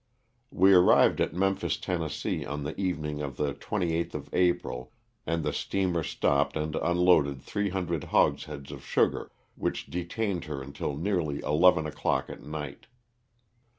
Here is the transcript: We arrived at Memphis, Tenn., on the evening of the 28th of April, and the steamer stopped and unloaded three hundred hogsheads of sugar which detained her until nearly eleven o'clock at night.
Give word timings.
We 0.49 0.73
arrived 0.73 1.21
at 1.21 1.35
Memphis, 1.35 1.77
Tenn., 1.77 2.01
on 2.47 2.63
the 2.63 2.73
evening 2.81 3.21
of 3.21 3.37
the 3.37 3.53
28th 3.53 4.15
of 4.15 4.33
April, 4.33 4.91
and 5.27 5.43
the 5.43 5.53
steamer 5.53 6.01
stopped 6.01 6.57
and 6.57 6.75
unloaded 6.75 7.39
three 7.43 7.69
hundred 7.69 8.05
hogsheads 8.05 8.71
of 8.71 8.83
sugar 8.83 9.31
which 9.53 9.85
detained 9.91 10.45
her 10.45 10.59
until 10.63 10.97
nearly 10.97 11.41
eleven 11.41 11.85
o'clock 11.85 12.31
at 12.31 12.41
night. 12.41 12.87